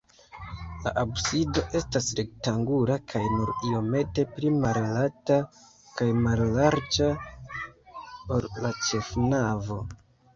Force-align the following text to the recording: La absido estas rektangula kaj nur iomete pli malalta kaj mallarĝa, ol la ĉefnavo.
La 0.83 0.91
absido 0.99 1.63
estas 1.79 2.05
rektangula 2.19 2.95
kaj 3.11 3.21
nur 3.33 3.51
iomete 3.71 4.25
pli 4.37 4.49
malalta 4.63 5.37
kaj 5.99 6.07
mallarĝa, 6.23 7.11
ol 8.37 8.49
la 8.65 8.73
ĉefnavo. 8.89 9.79